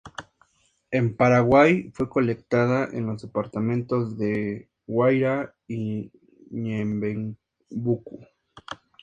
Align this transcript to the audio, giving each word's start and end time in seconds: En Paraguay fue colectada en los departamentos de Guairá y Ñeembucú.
En 0.89 1.15
Paraguay 1.15 1.91
fue 1.93 2.09
colectada 2.09 2.89
en 2.91 3.05
los 3.05 3.21
departamentos 3.21 4.17
de 4.17 4.67
Guairá 4.87 5.53
y 5.67 6.11
Ñeembucú. 6.49 8.19